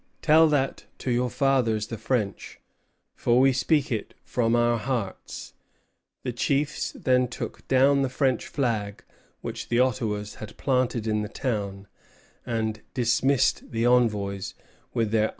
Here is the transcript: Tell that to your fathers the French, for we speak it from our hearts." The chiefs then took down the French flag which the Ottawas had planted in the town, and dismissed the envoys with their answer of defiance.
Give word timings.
Tell 0.23 0.47
that 0.47 0.85
to 0.97 1.11
your 1.11 1.29
fathers 1.29 1.85
the 1.85 1.97
French, 1.99 2.59
for 3.13 3.39
we 3.39 3.53
speak 3.53 3.91
it 3.91 4.15
from 4.23 4.55
our 4.55 4.79
hearts." 4.79 5.53
The 6.23 6.33
chiefs 6.33 6.91
then 6.93 7.27
took 7.27 7.67
down 7.67 8.01
the 8.01 8.09
French 8.09 8.47
flag 8.47 9.03
which 9.41 9.69
the 9.69 9.79
Ottawas 9.79 10.37
had 10.41 10.57
planted 10.57 11.05
in 11.05 11.21
the 11.21 11.29
town, 11.29 11.85
and 12.47 12.81
dismissed 12.95 13.69
the 13.71 13.85
envoys 13.85 14.55
with 14.91 15.11
their 15.11 15.17
answer 15.19 15.25
of 15.25 15.29
defiance. 15.29 15.29